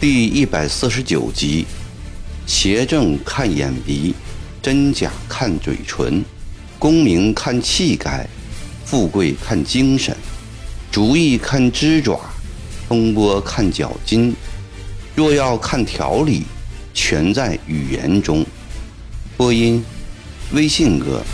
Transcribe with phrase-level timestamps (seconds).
[0.00, 1.66] 第一百四十九集：
[2.46, 4.14] 邪正看眼鼻，
[4.62, 6.24] 真假看嘴唇，
[6.78, 8.28] 功名看气概，
[8.84, 10.16] 富贵看精神，
[10.92, 12.20] 主意看枝爪，
[12.86, 14.32] 风波看脚筋。
[15.16, 16.44] 若要看条理，
[16.94, 18.46] 全在语言中。
[19.36, 19.84] 播音：
[20.52, 21.24] 微信哥。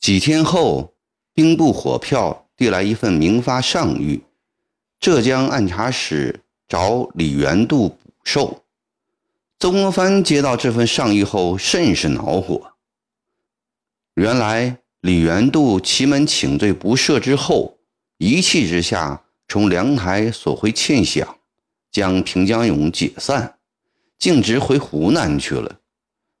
[0.00, 0.94] 几天后，
[1.34, 4.22] 兵部火票递来一份明发上谕：
[4.98, 8.64] 浙江按察使找李元度补授。
[9.58, 12.72] 曾国藩接到这份上谕后，甚是恼火。
[14.14, 17.76] 原来李元度祁门请罪不赦之后，
[18.16, 21.26] 一气之下从凉台索回欠饷，
[21.92, 23.58] 将平江勇解散，
[24.18, 25.78] 径直回湖南去了。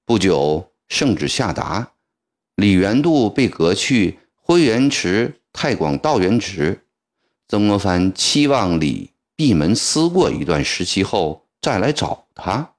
[0.06, 1.92] 不久，圣旨下达。
[2.60, 6.82] 李元度被革去辉元池太广道元职，
[7.48, 12.72] 曾国藩期望李闭门思过一段时期后再来找他，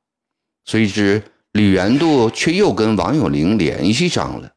[0.66, 4.52] 谁知李元度却又跟王有龄联系上了，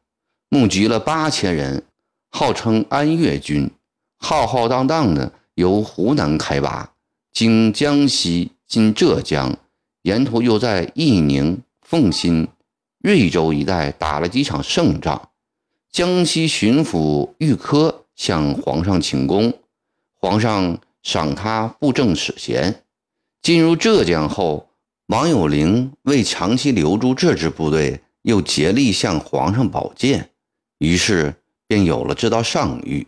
[0.49, 1.83] 募集了八千人，
[2.29, 3.71] 号称安岳军，
[4.19, 6.93] 浩浩荡荡的由湖南开拔，
[7.33, 9.57] 经江西进浙江，
[10.03, 12.47] 沿途又在义宁、奉新。
[13.05, 15.29] 瑞州一带打了几场胜仗，
[15.91, 19.53] 江西巡抚玉科向皇上请功，
[20.19, 22.83] 皇上赏他布政使衔。
[23.43, 24.71] 进入浙江后，
[25.05, 30.31] 王有龄为长期留住这支部队，又竭力向皇上保荐，
[30.79, 31.35] 于是
[31.67, 33.05] 便有了这道上谕。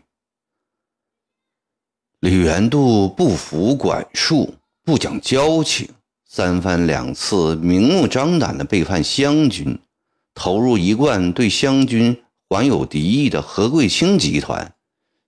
[2.20, 5.90] 李元度不服管束，不讲交情，
[6.24, 9.76] 三番两次明目张胆地背叛湘军。
[10.38, 12.16] 投入一贯对湘军
[12.48, 14.76] 怀有敌意的何桂清集团，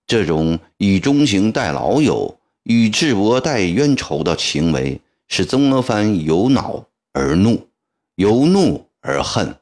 [0.06, 7.66] 这种以忠行待老友、与智伯待冤仇的行为，使曾国藩由恼而怒，
[8.14, 9.56] 由怒而恨。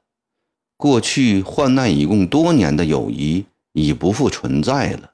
[0.77, 5.13] 过去患难与共多年的友谊已不复存在了，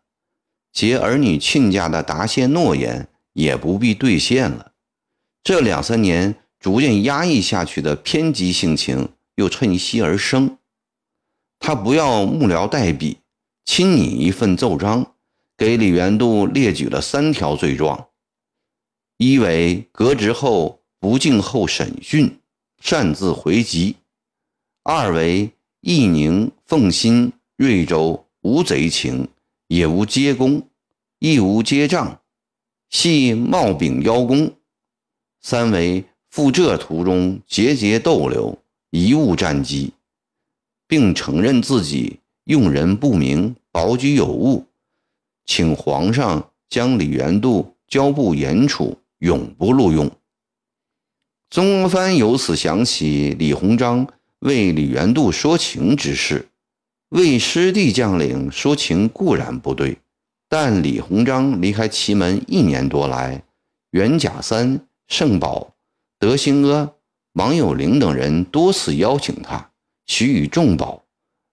[0.73, 4.73] 结儿女亲家的答谢诺言也不必兑现了。
[5.45, 9.11] 这两三年逐渐压抑下去的偏激性情。
[9.37, 10.59] 又趁虚而生，
[11.59, 13.19] 他不要幕僚代笔，
[13.65, 15.15] 亲拟一份奏章，
[15.57, 18.09] 给李元度列举了三条罪状：
[19.17, 22.39] 一为革职后不敬候审讯，
[22.81, 23.97] 擅自回籍；
[24.83, 25.51] 二为
[25.81, 29.29] 义宁、奉新、瑞州无贼情，
[29.69, 30.69] 也无接功，
[31.19, 32.21] 亦无接账，
[32.91, 34.49] 系冒秉邀功；
[35.41, 38.59] 三为赴浙途中节节逗留。
[38.95, 39.93] 贻误战机，
[40.87, 44.67] 并承认自己用人不明、保举有误，
[45.45, 50.09] 请皇上将李元度交部严处，永不录用。
[51.51, 54.07] 曾国藩由此想起李鸿章
[54.39, 56.49] 为李元度说情之事。
[57.09, 59.99] 为师弟将领说情固然不对，
[60.49, 63.43] 但李鸿章离开祁门一年多来，
[63.91, 65.75] 袁甲三、盛宝、
[66.21, 66.93] 德兴阿。
[67.35, 69.73] 王有龄等人多次邀请他，
[70.07, 71.03] 许以重宝，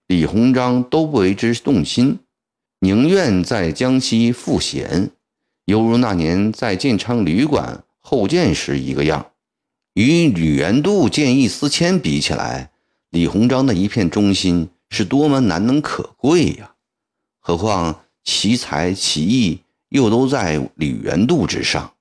[0.06, 2.20] 李鸿章都不为之动心，
[2.78, 5.10] 宁愿在江西赋闲，
[5.64, 9.32] 犹如那年在建昌旅馆候见时一个样。
[9.94, 12.70] 与吕元度见异思迁比起来，
[13.10, 16.74] 李鸿章的一片忠心是多么难能可贵呀！
[17.40, 21.94] 何况其才其艺又都在李元度之上。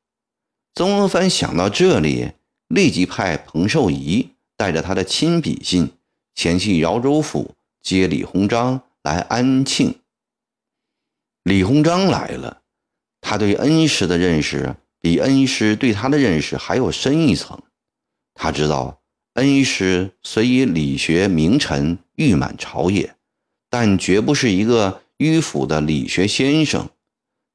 [0.76, 2.34] 曾国藩想到这里。
[2.74, 5.92] 立即派彭寿仪带着他的亲笔信
[6.34, 9.96] 前去饶州府接李鸿章来安庆。
[11.44, 12.62] 李鸿章来了，
[13.20, 17.62] 他对恩师的认识比恩师对他的认识还要深一层。
[18.34, 19.02] 他知道
[19.34, 23.16] 恩师虽以理学名臣誉满朝野，
[23.70, 26.90] 但绝不是一个迂腐的理学先生，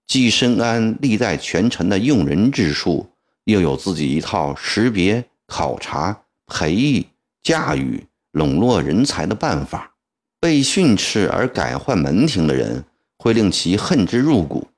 [0.06, 3.08] 既深谙历代权臣的用人之术。
[3.46, 7.06] 又有自己一套识别、考察、培育、
[7.42, 9.94] 驾驭、笼络人才的办法。
[10.38, 12.84] 被训斥而改换门庭的人，
[13.18, 14.68] 会令其恨之入骨；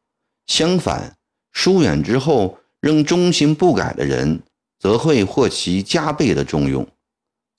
[0.47, 1.17] 相反，
[1.53, 4.41] 疏远之后仍忠心不改的人，
[4.79, 6.87] 则会获其加倍的重用。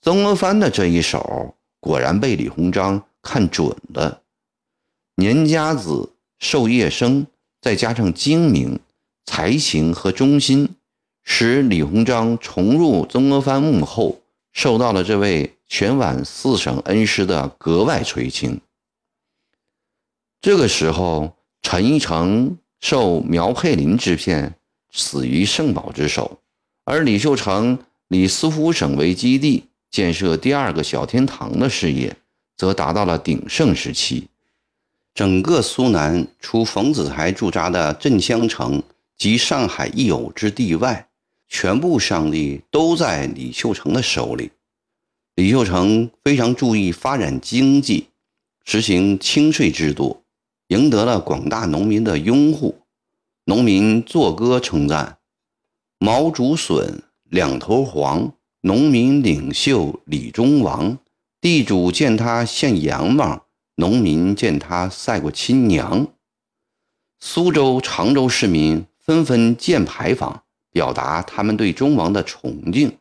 [0.00, 4.22] 曾国藩的这一手，果然被李鸿章看准了。
[5.16, 7.26] 年家子、授业生，
[7.60, 8.80] 再加上精明、
[9.26, 10.76] 才情和忠心。
[11.32, 14.20] 使李鸿章重入曾国藩幕后，
[14.52, 18.60] 受到了这位全皖四省恩师的格外垂青。
[20.42, 24.56] 这个时候，陈一成受苗佩林之骗，
[24.90, 26.40] 死于盛宝之手，
[26.84, 27.78] 而李秀成
[28.08, 32.16] 以司福省为基地，建设第二个小天堂的事业，
[32.56, 34.26] 则达到了鼎盛时期。
[35.14, 38.82] 整个苏南，除冯子材驻扎的镇襄城
[39.16, 41.06] 及上海一隅之地外，
[41.50, 44.52] 全部上力都在李秀成的手里。
[45.34, 48.06] 李秀成非常注意发展经济，
[48.64, 50.22] 实行轻税制度。
[50.68, 52.82] 赢得了广大农民的拥护，
[53.46, 55.18] 农民作歌称赞
[55.98, 60.96] ：“毛竹笋，两头黄，农民领袖李中王。
[61.40, 63.42] 地主见他献阎王，
[63.74, 66.06] 农民见他赛过亲娘。”
[67.18, 72.96] 苏州、常州市民纷纷建牌坊，表达他们对中王的崇敬。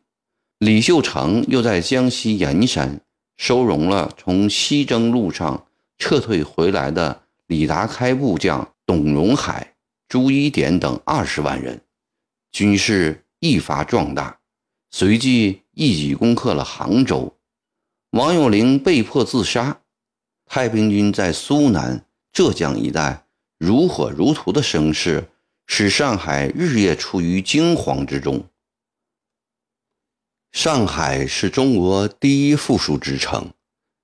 [0.60, 3.02] 李秀成又在江西盐山
[3.38, 5.66] 收容了从西征路上
[5.98, 7.22] 撤退回来的。
[7.48, 9.74] 李达开部将董荣海、
[10.08, 11.82] 朱一典等二十万人，
[12.52, 14.38] 军事愈发壮大。
[14.92, 17.36] 随即一举攻克了杭州，
[18.12, 19.82] 王有龄被迫自杀。
[20.46, 23.26] 太平军在苏南、浙江一带
[23.58, 25.28] 如火如荼的声势，
[25.72, 28.44] 使上海日夜处于惊惶之中。
[30.52, 33.52] 上海是中国第一富庶之城，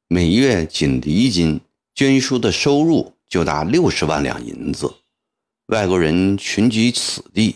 [0.07, 1.59] 每月仅离京
[1.93, 3.13] 捐书的收入。
[3.27, 4.93] 就达六十万两银子，
[5.65, 7.55] 外国人群居此地，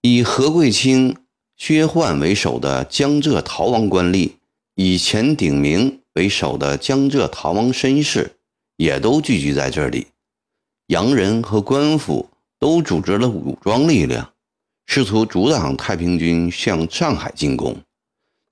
[0.00, 1.14] 以何桂清、
[1.58, 4.32] 薛焕为首的江浙逃亡官吏，
[4.74, 8.38] 以钱鼎铭为首的江浙逃亡绅士，
[8.78, 10.06] 也都聚集在这里。
[10.86, 12.30] 洋人和官府
[12.60, 14.32] 都组织了武装力量，
[14.86, 17.76] 试图阻挡太平军向上海进攻。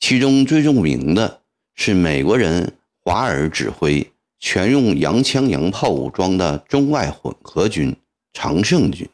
[0.00, 1.42] 其中最著名的
[1.74, 2.72] 是美国人
[3.04, 4.10] 华尔指挥。
[4.40, 7.96] 全用洋枪洋炮武装的中外混合军
[8.32, 9.08] 常胜军，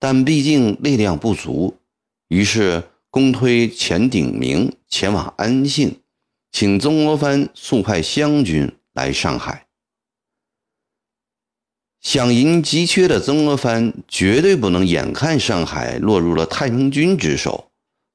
[0.00, 1.76] 但毕竟力量不足，
[2.26, 6.00] 于是公推钱鼎铭前往安庆，
[6.50, 9.65] 请曾国藩速派湘军来上海。
[12.06, 17.68] 饷银急缺的曾国藩绝对不能眼看上海落入了太平军之手，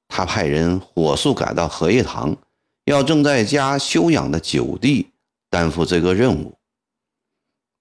[0.07, 2.37] 他派人火速赶到荷叶塘，
[2.85, 5.07] 要正在家休养的九弟。
[5.49, 6.57] 担负这个任务，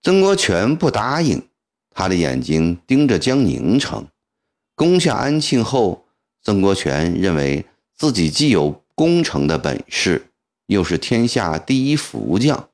[0.02, 1.40] 曾国荃不答应。
[1.94, 4.04] 他的眼睛盯着江宁城。
[4.74, 6.06] 攻下安庆后，
[6.42, 7.64] 曾国荃认为
[7.96, 10.26] 自己既有攻城的本事，
[10.66, 12.68] 又是天下第一福将，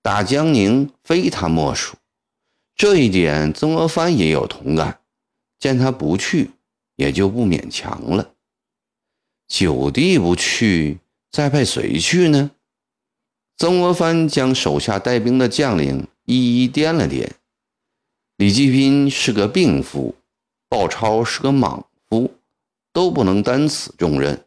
[0.00, 1.96] 打江宁非他莫属。
[2.76, 5.00] 这一点，曾国藩也有同感。
[5.58, 6.50] 见他不去，
[6.96, 8.34] 也就不勉强了。
[9.48, 10.98] 九弟不去，
[11.30, 12.50] 再派谁去呢？
[13.56, 17.30] 曾国藩将手下带兵的将领一一掂了掂。
[18.36, 20.14] 李继斌是个病夫，
[20.68, 22.34] 鲍超是个莽夫，
[22.92, 24.44] 都不能担此重任。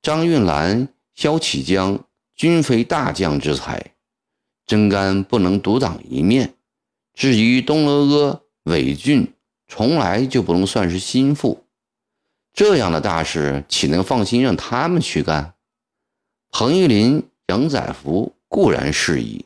[0.00, 2.02] 张运兰、萧启江
[2.34, 3.94] 均非大将之才，
[4.64, 6.54] 真干不能独当一面。
[7.14, 9.32] 至于东阿阿、韦俊，
[9.68, 11.64] 从来就不能算是心腹。
[12.52, 15.54] 这样的大事，岂能放心让他们去干？
[16.50, 17.28] 彭玉麟。
[17.48, 19.44] 杨载福固然适宜，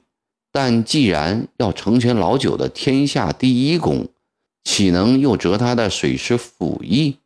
[0.53, 4.09] 但既然要成全老九的天下第一功，
[4.63, 7.19] 岂能又折他的水师府役？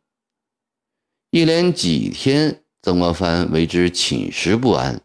[1.29, 5.01] 一连几天，曾国藩为之寝食不安。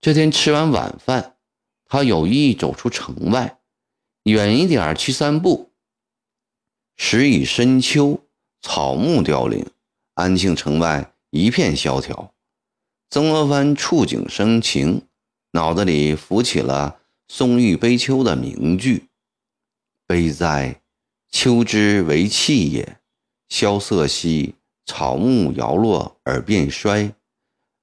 [0.00, 1.34] 这天吃完晚饭，
[1.86, 3.58] 他有意走出城外，
[4.30, 5.70] 远一点去散步。
[6.96, 8.22] 时已深秋，
[8.60, 9.66] 草木凋零，
[10.14, 12.32] 安庆城外一片萧条。
[13.08, 15.02] 曾国藩触景生情，
[15.52, 19.08] 脑子里浮起了宋玉悲秋的名句
[20.06, 20.80] ：“悲哉，
[21.30, 22.98] 秋之为气也！
[23.48, 24.54] 萧瑟兮，
[24.86, 27.12] 草木摇落而变衰；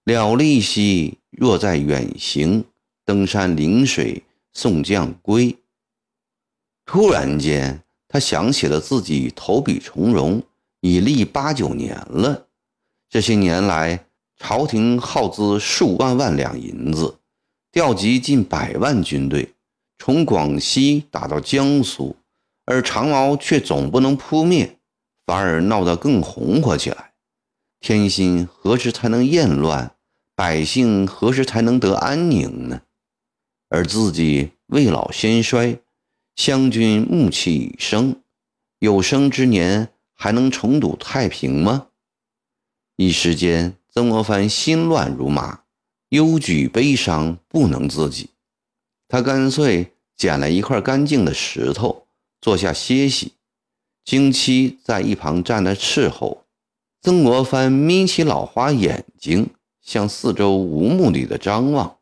[0.06, 2.63] 了立兮，若在远行，
[3.04, 4.24] 登山临水
[4.54, 5.58] 送将归。”
[6.88, 10.41] 突然间，他想起了自己投笔从戎
[10.79, 12.48] 已历八九年了，
[13.08, 14.06] 这些年来。
[14.39, 17.17] 朝廷耗资数万万两银子，
[17.72, 19.56] 调集近百万军队，
[19.98, 22.15] 从广西打到江苏，
[22.65, 24.77] 而长毛却总不能扑灭，
[25.25, 27.13] 反而闹得更红火起来。
[27.79, 29.96] 天心何时才能厌乱？
[30.36, 32.82] 百姓何时才能得安宁呢？
[33.70, 35.79] 而自己未老先衰，
[36.38, 38.22] 湘军暮气已生，
[38.77, 41.88] 有生之年还能重睹太平吗？
[42.96, 43.75] 一时间。
[43.89, 45.63] 曾国藩心乱如麻，
[46.10, 48.29] 忧惧悲伤不能自己，
[49.08, 52.06] 他干脆捡了一块干净的石头，
[52.39, 53.34] 坐下歇息。
[54.06, 56.46] 经期在一旁站着伺候。
[57.01, 59.50] 曾国藩眯起老花眼睛，
[59.82, 61.98] 向四周无目的的张望，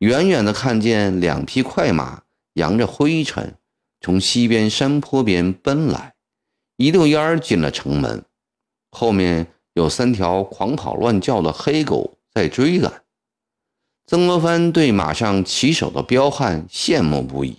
[0.00, 2.24] 远远的看见两匹快马
[2.56, 3.54] 扬着灰尘
[4.00, 6.14] 从西边山坡边奔来，
[6.76, 8.24] 一溜烟儿进了城门，
[8.90, 13.04] 后面有三条狂跑乱叫的黑狗在追赶。
[14.06, 17.58] 曾国藩对马上骑手的彪悍羡慕不已。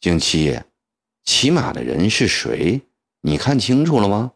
[0.00, 0.60] 景七，
[1.24, 2.82] 骑马的人是谁？
[3.22, 4.32] 你看清楚了吗？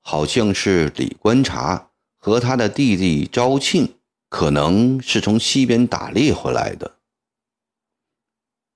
[0.00, 3.96] 好像是李观察和他的弟弟招庆，
[4.30, 6.98] 可能是从西边打猎回来的。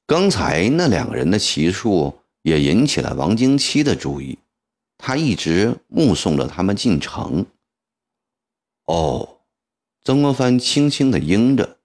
[0.08, 4.38] 刚才那两个人的骑术也引起了王经七的注意，
[4.96, 7.44] 他一直目送着他们进城。
[8.86, 9.36] 哦。
[10.02, 11.76] 曾国藩轻轻地应着：“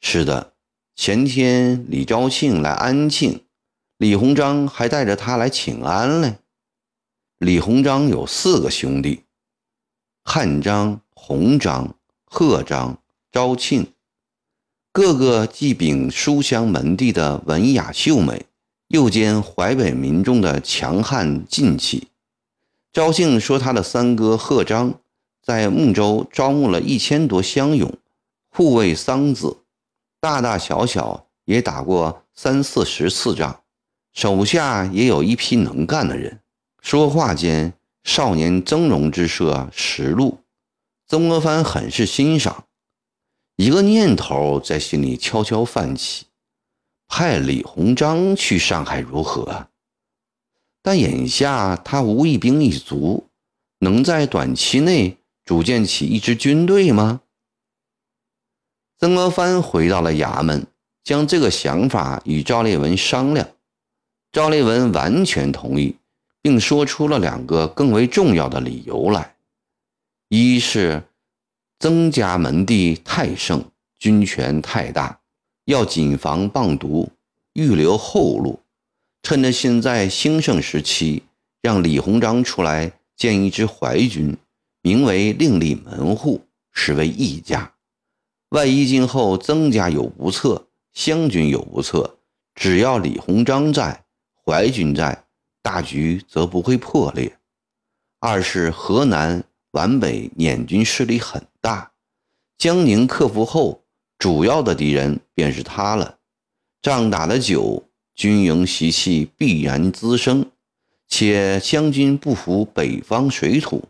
[0.00, 0.52] 是的，
[0.94, 3.44] 前天李昭庆来安庆，
[3.96, 6.38] 李鸿章还带着他来请安嘞。
[7.38, 9.24] 李鸿章有四个兄弟：
[10.22, 13.02] 汉章、鸿章、贺章、
[13.32, 13.92] 昭庆，
[14.96, 18.46] 个个既秉书香门第的文雅秀美，
[18.88, 22.08] 又兼淮北民众的强悍劲气。
[22.94, 24.94] 赵庆说，他的三哥贺章。”
[25.44, 27.92] 在睦州招募了一千多乡勇，
[28.48, 29.58] 护卫桑梓，
[30.18, 33.60] 大大小小也打过三四十次仗，
[34.12, 36.40] 手下也有一批能干的人。
[36.80, 40.38] 说话间，少年峥嵘之色实露，
[41.06, 42.64] 曾国藩很是欣赏。
[43.56, 46.26] 一个念头在心里悄悄泛起：
[47.08, 49.68] 派李鸿章去上海如何？
[50.82, 53.28] 但眼下他无一兵一卒，
[53.78, 55.18] 能在短期内。
[55.46, 57.20] 组建起一支军队吗？
[58.98, 60.66] 曾国藩回到了衙门，
[61.04, 63.48] 将这个想法与赵烈文商量。
[64.32, 65.98] 赵烈文完全同意，
[66.42, 69.36] 并说出了两个更为重要的理由来：
[70.28, 71.04] 一是
[71.78, 73.62] 曾家门第太盛，
[73.98, 75.20] 军权太大，
[75.66, 77.10] 要谨防棒毒，
[77.52, 78.60] 预留后路；
[79.22, 81.24] 趁着现在兴盛时期，
[81.60, 84.36] 让李鸿章出来建一支淮军。
[84.80, 86.42] 名为另立门户，
[86.72, 87.74] 实为义家。
[88.50, 92.18] 万一今后曾家有不测，湘军有不测，
[92.54, 94.04] 只要李鸿章在，
[94.44, 95.24] 淮军在，
[95.60, 97.36] 大局则不会破裂。
[98.20, 99.42] 二是河南
[99.76, 101.92] 皖北捻军势力很大，
[102.56, 103.84] 江宁克服后，
[104.18, 106.16] 主要的敌人便是他了。
[106.80, 110.50] 仗打得久，军营习气必然滋生，
[111.06, 113.84] 且湘军不服北方水土。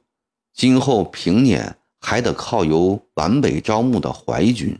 [0.52, 4.76] 今后平年还得靠由皖北招募的淮军。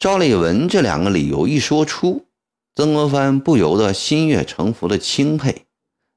[0.00, 2.26] 赵立文这两个理由一说出，
[2.74, 5.64] 曾国藩不由得心悦诚服的钦佩，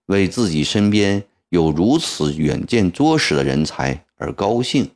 [0.08, 4.92] 为自己身边有如此远见卓识的人才而高兴。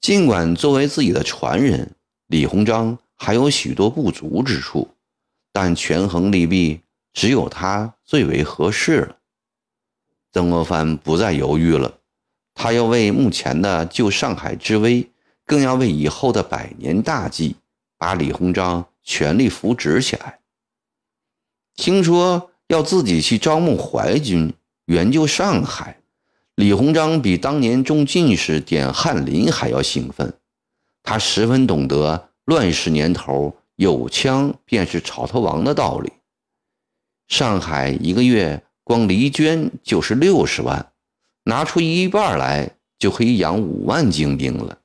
[0.00, 1.94] 尽管作为自己的传人，
[2.26, 4.88] 李鸿章还有许多不足之处，
[5.52, 6.80] 但权衡利弊，
[7.12, 9.16] 只有他最为合适了。
[10.32, 11.98] 曾国藩不再犹豫了。
[12.54, 15.10] 他要为目前的救上海之危，
[15.46, 17.54] 更要为以后的百年大计，
[17.96, 20.40] 把李鸿章全力扶植起来。
[21.76, 24.52] 听说要自己去招募淮军
[24.88, 26.00] 援救上海，
[26.54, 30.32] 李鸿章比当年中进士点翰林还要兴奋。
[31.02, 36.10] 他十分懂得乱世年头有枪便是草头王的道理。
[37.26, 40.90] 上海一个月光黎捐就是六十万。
[41.44, 44.78] 拿出一半来，就可以养五万精兵了。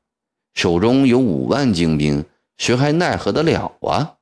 [0.54, 2.26] 手中有五万精兵，
[2.58, 4.16] 谁还奈何得了啊？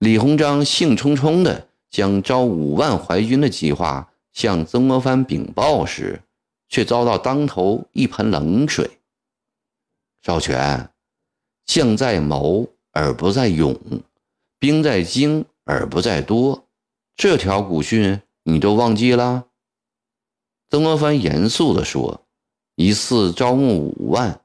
[0.00, 6.22] 李鸿章兴冲冲地将招五万淮军的计划向曾国藩禀报时，
[6.68, 8.98] 却遭到当头一盆冷水。
[10.22, 10.90] 少权，
[11.66, 13.78] 将在谋而不在勇，
[14.58, 16.68] 兵在精而不在多，
[17.16, 19.48] 这条古训你都忘记了？
[20.70, 22.26] 曾国藩严肃地说
[22.76, 24.40] ：“一次招募五万，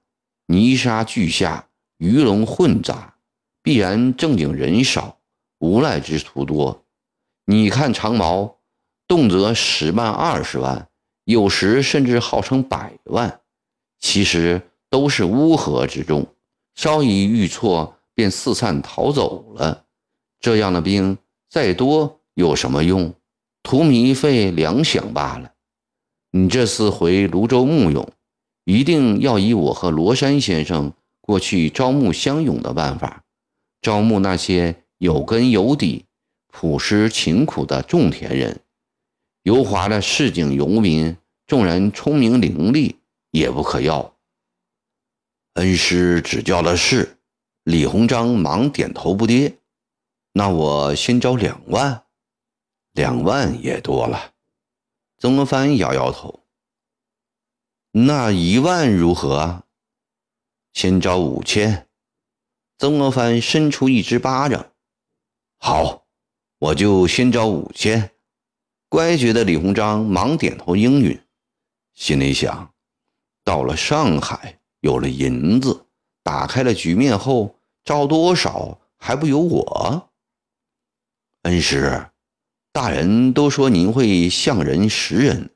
[0.47, 3.15] 泥沙俱下，鱼龙混杂，
[3.61, 5.19] 必然正经人少，
[5.59, 6.83] 无赖之徒多。
[7.45, 8.56] 你看长毛，
[9.07, 10.89] 动辄十万、二十万，
[11.23, 13.39] 有时甚至号称百万，
[13.99, 16.27] 其实都是乌合之众，
[16.75, 19.85] 稍一遇挫便四散逃走了。
[20.39, 21.17] 这样的兵
[21.49, 23.13] 再多有什么用？
[23.63, 25.51] 图米费粮饷罢了。”
[26.31, 28.11] 你这次回泸州募勇，
[28.65, 33.23] 一定要以我和罗山先生过去招募乡勇的办法，
[33.81, 36.05] 招募那些有根有底、
[36.51, 38.59] 朴实勤苦的种田人。
[39.47, 42.97] 油滑的市井游民，纵然聪明伶俐，
[43.31, 44.17] 也不可要。
[45.53, 47.17] 恩师指教的是，
[47.63, 49.55] 李鸿章忙点头不迭。
[50.33, 52.03] 那我先招两万，
[52.91, 54.33] 两万也多了。
[55.17, 56.41] 曾国藩摇摇头。
[57.91, 59.63] 那一万如何？
[60.73, 61.87] 先招五千。
[62.77, 64.73] 曾国藩伸出一只巴掌。
[65.57, 66.05] 好，
[66.59, 68.11] 我就先招五千。
[68.89, 71.19] 乖觉的李鸿章忙点头应允，
[71.93, 72.71] 心里想：
[73.43, 75.85] 到了上海，有了银子，
[76.23, 80.09] 打开了局面后，招多少还不由我？
[81.41, 82.07] 恩师，
[82.71, 85.49] 大人都说您会相人识人。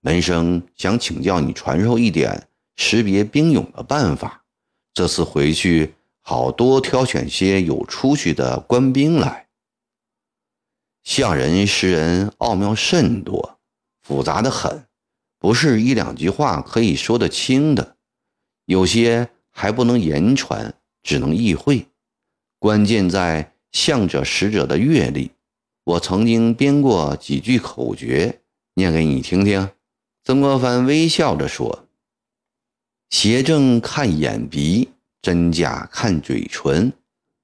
[0.00, 4.42] 门生想请教你传授一点识别兵勇的办法，
[4.92, 9.41] 这次回去好多挑选些有出息的官兵来。
[11.04, 13.58] 相人识人奥妙甚多，
[14.02, 14.86] 复杂的很，
[15.38, 17.96] 不是一两句话可以说得清的，
[18.66, 21.88] 有些还不能言传，只能意会。
[22.58, 25.32] 关键在相者识者的阅历。
[25.84, 28.40] 我曾经编过几句口诀，
[28.74, 29.68] 念给你听听。
[30.22, 31.88] 曾国藩微笑着说
[33.10, 34.90] ：“邪正看眼鼻，
[35.20, 36.92] 真假看嘴唇，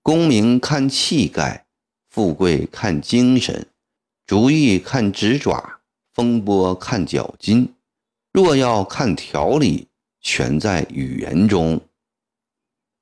[0.02, 1.66] 功名看气概，
[2.18, 3.68] 富贵看精神，
[4.26, 5.78] 主意看指爪，
[6.12, 7.72] 风波看脚筋。
[8.32, 9.86] 若要看条理，
[10.20, 11.80] 全在语言中。”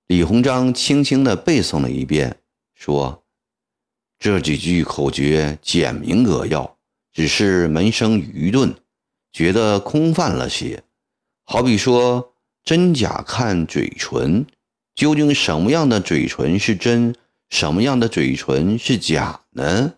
[0.07, 2.37] 李鸿章轻轻地背诵了一遍，
[2.75, 3.25] 说
[4.21, 6.77] ：“这几句口诀简明扼要，
[7.15, 8.75] 只是门生愚钝。”
[9.33, 10.83] 觉得空泛了些，
[11.45, 14.47] 好比说真假看嘴唇，
[14.95, 17.17] 究竟什么样的嘴唇是真，
[17.49, 19.95] 什么样的嘴唇是假呢？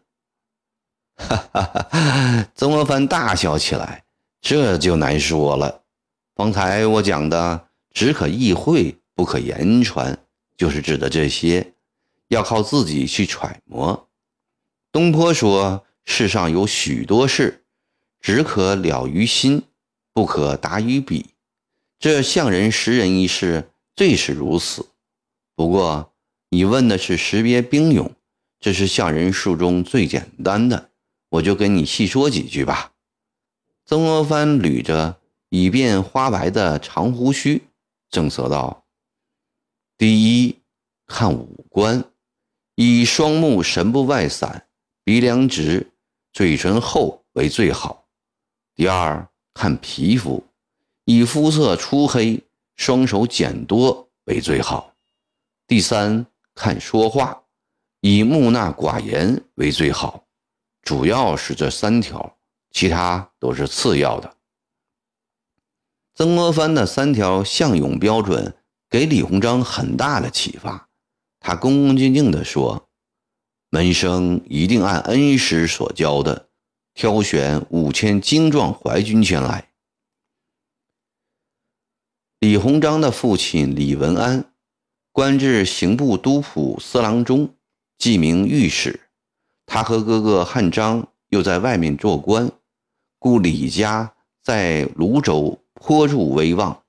[1.16, 2.50] 哈哈哈！
[2.54, 4.04] 曾国藩大笑起来，
[4.40, 5.82] 这就难说了。
[6.34, 10.18] 方才我讲的只可意会，不可言传，
[10.56, 11.74] 就是指的这些，
[12.28, 14.08] 要靠自己去揣摩。
[14.92, 17.64] 东坡说：“世上有许多事。”
[18.20, 19.62] 只可了于心，
[20.12, 21.34] 不可达于笔。
[22.00, 24.88] 这相人识人一事最是如此。
[25.54, 26.07] 不过
[26.50, 28.10] 你问的是识别兵勇，
[28.58, 30.90] 这是相人术中最简单的，
[31.28, 32.92] 我就跟你细说几句吧。
[33.84, 37.62] 曾国藩捋着已变花白的长胡须，
[38.10, 38.86] 正色道
[39.98, 40.56] ：“第一，
[41.06, 42.04] 看五官，
[42.74, 44.68] 以双目神不外散，
[45.04, 45.90] 鼻梁直，
[46.32, 48.06] 嘴唇厚为最好。”
[48.74, 50.44] 第二看皮肤，
[51.04, 52.42] 以肤色粗黑、
[52.76, 54.94] 双手茧多为最好。
[55.66, 56.24] 第三
[56.58, 57.44] 看说话，
[58.00, 60.26] 以木讷寡言为最好。
[60.82, 62.36] 主要是这三条，
[62.72, 64.36] 其他都是次要的。
[66.16, 68.56] 曾国藩的三条相勇标准
[68.90, 70.88] 给李鸿章很大的启发，
[71.38, 72.88] 他恭恭敬敬地说
[73.70, 76.48] ：“门生一定按恩师所教的。”
[76.92, 79.70] 挑选五千精壮淮军前来。
[82.40, 84.52] 李鸿章的父亲李文安，
[85.18, 87.50] 官至刑部都捕司郎中，
[87.98, 89.00] 记名御史。
[89.66, 92.48] 他和哥哥汉章又在外面做官，
[93.18, 94.12] 故李家
[94.44, 96.84] 在泸州颇著威望。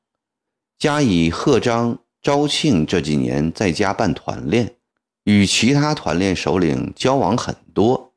[0.77, 4.75] 加以贺章、昭庆这几年在家办团练，
[5.23, 8.13] 与其他团练首领交往很多。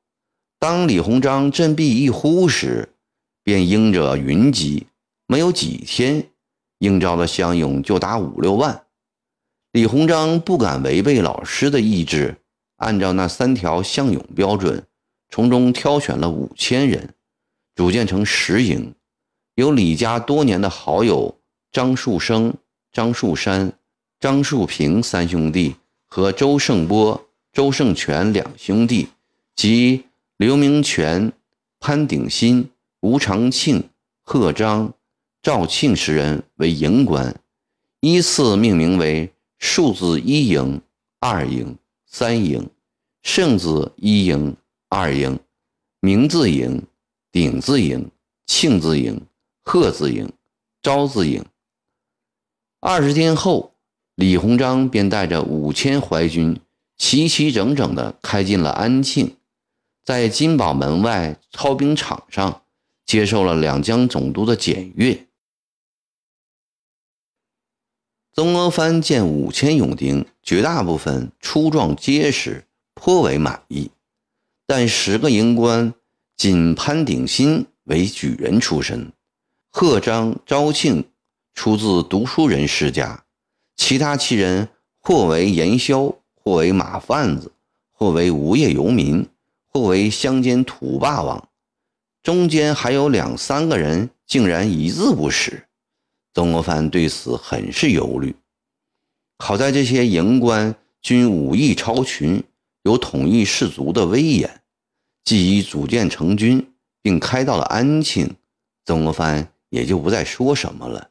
[0.59, 2.87] 当李鸿章振臂一呼时，
[3.43, 4.87] 便应着云集。
[5.27, 6.29] 没有几天，
[6.81, 8.85] 应召的乡勇就达五六万。
[9.73, 12.37] 李鸿章不敢违背老师的意志，
[12.77, 14.87] 按照那三条向勇标准，
[15.31, 17.15] 从中挑选了五千人，
[17.75, 18.95] 组建成十营，
[19.55, 21.39] 由李家多年的好友
[21.71, 22.53] 张树声、
[22.93, 23.73] 张树山、
[24.21, 29.09] 张树平三兄弟和周胜波、周胜全两兄弟
[29.57, 30.05] 及。
[30.39, 31.33] 刘明全、
[31.79, 32.69] 潘鼎新、
[33.01, 33.89] 吴长庆、
[34.23, 34.93] 贺章、
[35.41, 37.37] 赵庆十人为营官，
[38.01, 39.32] 依次命名为
[39.63, 40.83] 数字一营、
[41.21, 42.65] 二营、三营；
[43.23, 44.57] 胜字一营、
[44.89, 45.39] 二营、
[46.01, 46.83] 名字营、
[47.31, 48.11] 鼎字营、
[48.45, 49.25] 庆字营、
[49.63, 50.29] 贺字营、
[50.83, 51.45] 招字营。
[52.81, 53.75] 二十天后，
[54.17, 56.59] 李鸿章便带着五千淮军，
[56.99, 59.37] 齐齐整整地开进了安庆。
[60.05, 62.63] 在金宝门外操兵场上，
[63.07, 65.29] 接受了两江总督的检阅。
[68.35, 72.65] 曾国藩见五千勇丁，绝大部分粗壮结实，
[72.95, 73.91] 颇为满意。
[74.67, 75.93] 但十个营官，
[76.35, 79.13] 仅潘鼎新为举人出身，
[79.71, 81.05] 贺章、昭庆
[81.53, 83.23] 出自读书人世家，
[83.77, 84.67] 其他七人
[84.99, 87.53] 或为盐枭，或为马贩子，
[87.91, 89.29] 或为无业游民，
[89.69, 91.51] 或为乡间土霸王，
[92.23, 95.67] 中间还有两三个人竟然一字不识。
[96.35, 98.35] 曾国藩对此很是忧虑。
[99.39, 102.43] 好在这些营官均武艺超群，
[102.83, 104.61] 有统一士卒的威严。
[105.25, 108.35] 既已组建成军，并开到了安庆，
[108.85, 111.11] 曾国藩也就不再说什么了。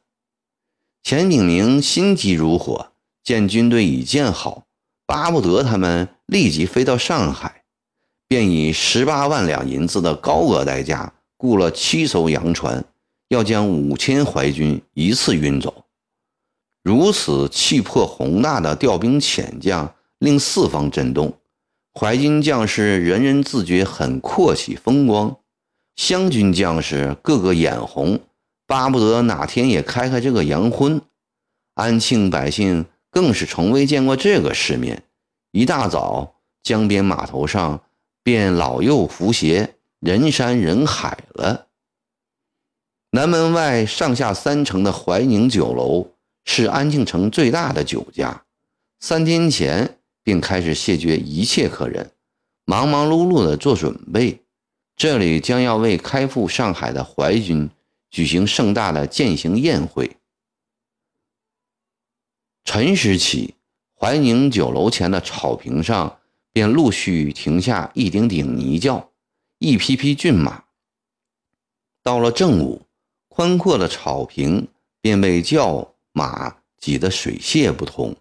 [1.02, 2.92] 钱炳铭心急如火，
[3.24, 4.64] 见军队已建好，
[5.06, 7.64] 巴不得他们立即飞到上海，
[8.28, 12.84] 便以十八万两银子的高额代价雇了七艘洋船。
[13.32, 15.86] 要将五千淮军一次运走，
[16.82, 21.32] 如此气魄宏大的调兵遣将，令四方震动。
[21.98, 25.34] 淮军将士人人自觉很阔气风光，
[25.96, 28.20] 湘军将士个个眼红，
[28.66, 31.00] 巴不得哪天也开开这个洋荤。
[31.72, 35.04] 安庆百姓更是从未见过这个世面，
[35.52, 37.80] 一大早江边码头上
[38.22, 41.68] 便老幼扶携，人山人海了。
[43.14, 46.12] 南门外上下三层的怀宁酒楼
[46.46, 48.42] 是安庆城最大的酒家，
[49.00, 52.10] 三天前便开始谢绝一切客人，
[52.64, 54.40] 忙忙碌碌的做准备。
[54.96, 57.68] 这里将要为开赴上海的淮军
[58.10, 60.16] 举行盛大的饯行宴会。
[62.64, 63.56] 辰时起，
[63.94, 66.18] 怀宁酒楼前的草坪上
[66.50, 69.10] 便陆续停下一顶顶泥轿，
[69.58, 70.64] 一匹匹骏马。
[72.02, 72.80] 到了正午。
[73.34, 74.68] 宽阔的草坪
[75.00, 78.14] 便被轿马挤得水泄不通。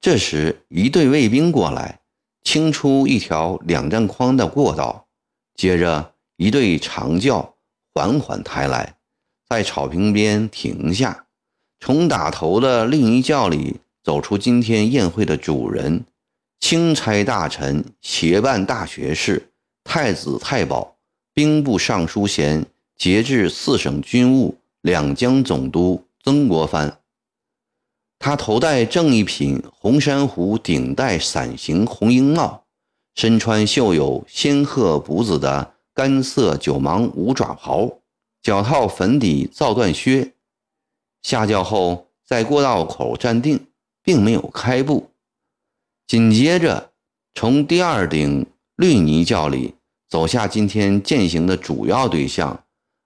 [0.00, 1.98] 这时，一队卫兵过来，
[2.44, 5.08] 清出一条两丈宽的过道，
[5.56, 7.56] 接着一队长轿
[7.92, 8.94] 缓缓抬来，
[9.48, 11.26] 在草坪边停下。
[11.80, 16.04] 从打头的另一轿里走出今天宴会的主人：
[16.60, 19.50] 钦差大臣、协办大学士、
[19.82, 20.96] 太子太保、
[21.34, 22.64] 兵部尚书衔。
[22.96, 27.00] 节制四省军务两江总督曾国藩，
[28.18, 32.64] 他头戴正一品红珊瑚顶戴伞形红缨帽，
[33.14, 37.98] 身穿绣有仙鹤补子的干色九芒五爪袍，
[38.42, 40.32] 脚套粉底皂缎靴。
[41.22, 43.66] 下轿后，在过道口站定，
[44.02, 45.10] 并没有开步。
[46.06, 46.92] 紧接着，
[47.34, 49.74] 从第二顶绿泥轿里
[50.08, 52.63] 走下今天践行的主要对象。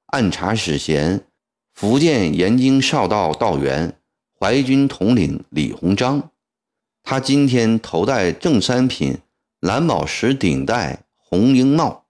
[0.09, 1.27] 按察使衔，
[1.75, 4.01] 福建延津少道道员，
[4.40, 6.31] 淮军统领李鸿章。
[7.03, 9.18] 他今天头戴正三品
[9.61, 12.07] 蓝宝石顶戴红缨帽，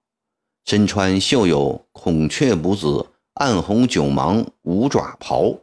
[0.64, 5.58] 身穿绣有孔雀补子暗红九芒五爪袍。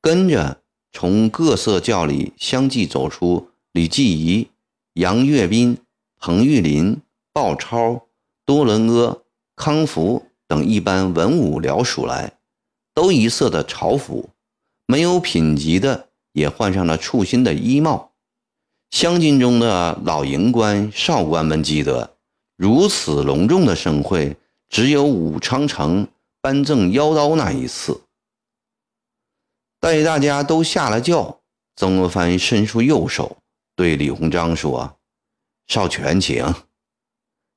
[0.00, 4.48] 跟着从各色轿里相继走出李继仪、
[4.94, 5.76] 杨岳斌、
[6.18, 7.02] 彭玉麟、
[7.34, 8.06] 鲍超、
[8.46, 9.22] 多伦阿、
[9.54, 10.29] 康福。
[10.50, 12.32] 等一般文武僚属来，
[12.92, 14.30] 都一色的朝服，
[14.84, 18.10] 没有品级的也换上了簇新的衣帽。
[18.90, 22.16] 乡军中的老营官、少官们记得，
[22.56, 24.36] 如此隆重的盛会，
[24.68, 26.08] 只有武昌城
[26.40, 28.00] 颁赠腰刀那一次。
[29.78, 31.42] 待大家都下了轿，
[31.76, 33.36] 曾国藩伸出右手，
[33.76, 34.96] 对李鸿章说
[35.68, 36.44] ：“少权，请。”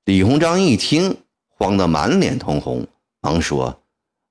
[0.06, 1.23] 李鸿章一听。
[1.64, 2.86] 慌得满脸通红，
[3.22, 3.82] 忙说：“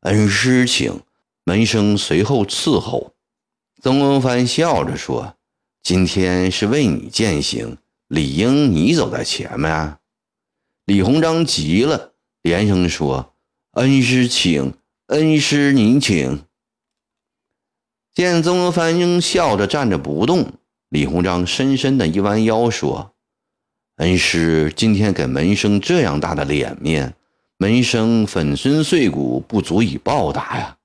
[0.04, 1.00] 恩师请，
[1.44, 3.14] 门生随后伺候。”
[3.82, 5.34] 曾国藩笑着说
[5.82, 9.96] ：“今天是为你践行，理应你走在前面。”
[10.84, 13.32] 李鸿章急了，连声说
[13.80, 14.74] ：“恩师请，
[15.06, 16.44] 恩师您请。”
[18.12, 20.52] 见曾国藩仍笑着站着不动，
[20.90, 23.14] 李鸿章深深的一弯腰说
[23.96, 27.14] ：“恩师今天给门生这样大的脸面。”
[27.62, 30.78] 门生粉身碎骨不足以报答呀！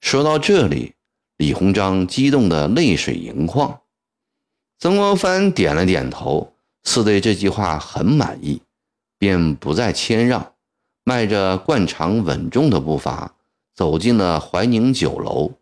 [0.00, 0.94] 说到这里，
[1.36, 3.82] 李鸿章激动得泪水盈眶。
[4.78, 8.62] 曾国藩点了点头，似对这句话很满意，
[9.18, 10.54] 便不再谦让，
[11.04, 13.34] 迈着惯常稳重的步伐
[13.74, 15.52] 走进了怀宁酒楼。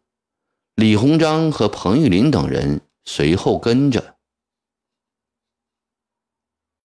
[0.76, 4.15] 李鸿章和彭玉麟等人随后跟着。